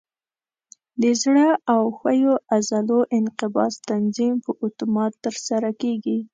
[1.01, 6.17] د زړه او ښویو عضلو انقباض تنظیم په اتومات ترسره کېږي.